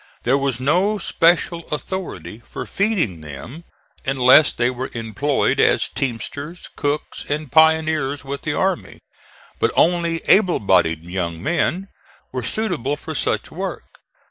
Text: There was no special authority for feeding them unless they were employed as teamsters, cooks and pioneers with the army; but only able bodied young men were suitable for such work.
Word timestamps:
There 0.23 0.35
was 0.35 0.59
no 0.59 0.97
special 0.97 1.59
authority 1.67 2.41
for 2.49 2.65
feeding 2.65 3.21
them 3.21 3.65
unless 4.03 4.51
they 4.51 4.71
were 4.71 4.89
employed 4.95 5.59
as 5.59 5.87
teamsters, 5.89 6.69
cooks 6.75 7.23
and 7.29 7.51
pioneers 7.51 8.25
with 8.25 8.41
the 8.41 8.53
army; 8.53 9.01
but 9.59 9.69
only 9.75 10.21
able 10.25 10.59
bodied 10.59 11.03
young 11.03 11.39
men 11.43 11.87
were 12.31 12.41
suitable 12.41 12.95
for 12.95 13.13
such 13.13 13.51
work. 13.51 13.83